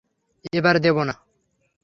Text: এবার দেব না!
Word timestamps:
এবার 0.53 0.75
দেব 0.85 0.97
না! 1.07 1.15